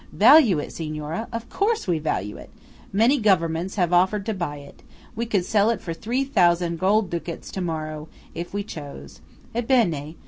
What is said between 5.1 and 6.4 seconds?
We could sell it for three